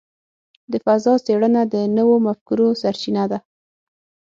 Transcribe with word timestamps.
د 0.71 0.73
فضاء 0.85 1.17
څېړنه 1.25 1.61
د 1.73 1.75
نوو 1.97 2.15
مفکورو 2.25 2.67
سرچینه 2.81 3.23
ده. 3.31 3.39